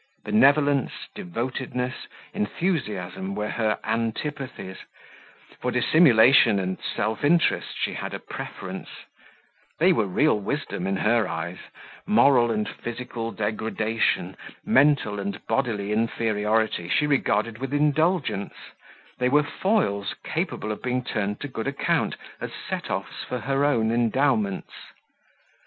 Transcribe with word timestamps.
Benevolence, 0.25 0.89
devotedness, 1.13 2.07
enthusiasm, 2.33 3.35
were 3.35 3.49
her 3.51 3.77
antipathies; 3.83 4.77
for 5.59 5.69
dissimulation 5.69 6.57
and 6.57 6.79
self 6.95 7.23
interest 7.23 7.77
she 7.79 7.93
had 7.93 8.11
a 8.11 8.17
preference 8.19 8.89
they 9.77 9.93
were 9.93 10.07
real 10.07 10.39
wisdom 10.39 10.87
in 10.87 10.95
her 10.97 11.27
eyes; 11.27 11.59
moral 12.07 12.49
and 12.49 12.67
physical 12.67 13.31
degradation, 13.31 14.35
mental 14.65 15.19
and 15.19 15.45
bodily 15.45 15.91
inferiority, 15.93 16.89
she 16.89 17.05
regarded 17.05 17.59
with 17.59 17.71
indulgence; 17.71 18.55
they 19.19 19.29
were 19.29 19.43
foils 19.43 20.15
capable 20.23 20.71
of 20.71 20.81
being 20.81 21.03
turned 21.03 21.39
to 21.41 21.47
good 21.47 21.67
account 21.67 22.15
as 22.39 22.49
set 22.67 22.89
offs 22.89 23.23
for 23.23 23.37
her 23.41 23.63
own 23.63 23.91
endowments. 23.91 24.73